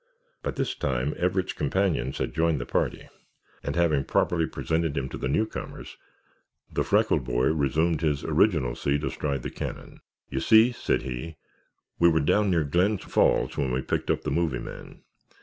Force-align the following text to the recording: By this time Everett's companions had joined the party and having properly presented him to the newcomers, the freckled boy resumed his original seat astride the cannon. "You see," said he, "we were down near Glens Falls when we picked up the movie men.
By 0.41 0.49
this 0.49 0.73
time 0.73 1.13
Everett's 1.15 1.53
companions 1.53 2.17
had 2.17 2.33
joined 2.33 2.59
the 2.59 2.65
party 2.65 3.07
and 3.61 3.75
having 3.75 4.03
properly 4.03 4.47
presented 4.47 4.97
him 4.97 5.07
to 5.09 5.17
the 5.19 5.27
newcomers, 5.27 5.95
the 6.73 6.83
freckled 6.83 7.23
boy 7.23 7.49
resumed 7.53 8.01
his 8.01 8.23
original 8.23 8.73
seat 8.73 9.03
astride 9.03 9.43
the 9.43 9.51
cannon. 9.51 9.99
"You 10.27 10.39
see," 10.39 10.71
said 10.71 11.03
he, 11.03 11.37
"we 11.99 12.09
were 12.09 12.19
down 12.19 12.49
near 12.49 12.63
Glens 12.63 13.03
Falls 13.03 13.57
when 13.57 13.71
we 13.71 13.83
picked 13.83 14.09
up 14.09 14.23
the 14.23 14.31
movie 14.31 14.57
men. 14.57 15.03